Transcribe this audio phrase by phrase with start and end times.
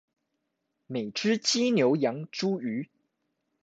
[0.87, 2.89] 每隻雞牛羊豬魚